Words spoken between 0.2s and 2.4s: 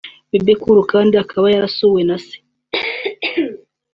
Bebe Cool kandi akaba yarasuwe na se